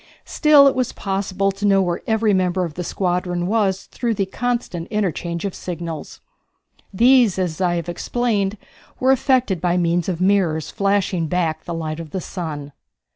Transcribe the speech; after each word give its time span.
Still 0.25 0.65
it 0.67 0.73
was 0.73 0.93
possible 0.93 1.51
to 1.51 1.63
know 1.67 1.79
where 1.79 2.01
every 2.07 2.33
member 2.33 2.65
of 2.65 2.73
the 2.73 2.83
squadron 2.83 3.45
was 3.45 3.83
through 3.83 4.15
the 4.15 4.25
constant 4.25 4.87
interchange 4.87 5.45
of 5.45 5.53
signals. 5.53 6.21
These, 6.91 7.37
as 7.37 7.61
I 7.61 7.75
have 7.75 7.87
explained, 7.87 8.57
were 8.99 9.11
effected 9.11 9.61
by 9.61 9.77
means 9.77 10.09
of 10.09 10.19
mirrors 10.19 10.71
flashing 10.71 11.27
back 11.27 11.65
the 11.65 11.73
light 11.75 11.99
of 11.99 12.09
the 12.09 12.19
sun. 12.21 12.71